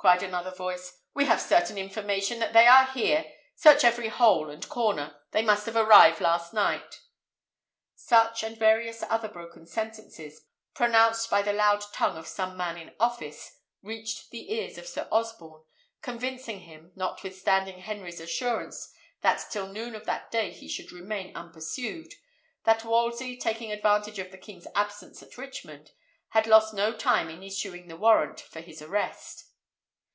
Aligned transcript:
cried 0.00 0.22
another 0.22 0.50
voice; 0.50 1.02
"we 1.12 1.26
have 1.26 1.42
certain 1.42 1.76
information 1.76 2.38
that 2.38 2.54
they 2.54 2.66
are 2.66 2.86
here. 2.92 3.30
Search 3.54 3.84
every 3.84 4.08
hole 4.08 4.48
and 4.48 4.66
corner; 4.66 5.20
they 5.32 5.42
must 5.42 5.66
have 5.66 5.76
arrived 5.76 6.22
last 6.22 6.54
night." 6.54 7.02
Such, 7.96 8.42
and 8.42 8.56
various 8.56 9.02
other 9.10 9.28
broken 9.28 9.66
sentences, 9.66 10.40
pronounced 10.72 11.28
by 11.28 11.42
the 11.42 11.52
loud 11.52 11.84
tongue 11.92 12.16
of 12.16 12.26
some 12.26 12.56
man 12.56 12.78
in 12.78 12.94
office, 12.98 13.58
reached 13.82 14.30
the 14.30 14.50
ears 14.50 14.78
of 14.78 14.86
Sir 14.86 15.06
Osborne, 15.12 15.64
convincing 16.00 16.60
him, 16.60 16.92
notwithstanding 16.96 17.80
Henry's 17.80 18.20
assurance 18.20 18.90
that 19.20 19.44
till 19.50 19.66
noon 19.66 19.94
of 19.94 20.06
that 20.06 20.30
day 20.30 20.50
he 20.50 20.66
should 20.66 20.92
remain 20.92 21.34
unpursued, 21.36 22.14
that 22.64 22.86
Wolsey, 22.86 23.36
taking 23.36 23.70
advantage 23.70 24.18
of 24.18 24.30
the 24.30 24.38
king's 24.38 24.66
absence 24.74 25.22
at 25.22 25.36
Richmond, 25.36 25.90
had 26.28 26.46
lost 26.46 26.72
no 26.72 26.94
time 26.94 27.28
in 27.28 27.42
issuing 27.42 27.86
the 27.88 27.98
warrant 27.98 28.40
for 28.40 28.60
his 28.60 28.80
arrest. 28.80 29.48